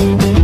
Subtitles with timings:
[0.00, 0.39] Thank you.